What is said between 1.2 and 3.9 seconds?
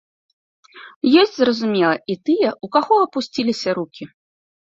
Ёсць, зразумела, і тыя, у каго апусціліся